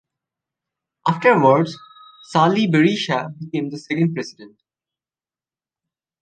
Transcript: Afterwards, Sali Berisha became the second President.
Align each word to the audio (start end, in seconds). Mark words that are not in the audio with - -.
Afterwards, 1.07 1.77
Sali 2.31 2.65
Berisha 2.65 3.35
became 3.39 3.69
the 3.69 3.77
second 3.77 4.15
President. 4.15 4.59